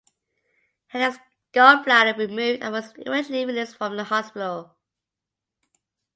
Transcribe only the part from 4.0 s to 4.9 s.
hospital.